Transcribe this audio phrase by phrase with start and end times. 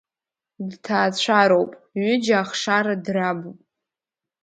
[0.69, 3.59] Дҭаацәароуп, ҩыџьа ахшара драбуп.